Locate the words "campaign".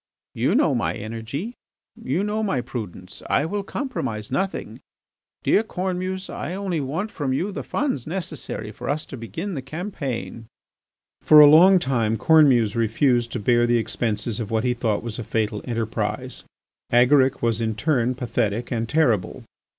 9.61-10.47